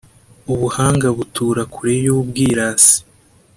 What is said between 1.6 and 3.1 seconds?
kure y’ubwirasi,